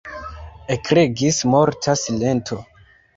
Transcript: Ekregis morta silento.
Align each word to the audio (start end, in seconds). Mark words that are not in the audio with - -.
Ekregis 0.75 1.41
morta 1.55 1.95
silento. 2.05 2.59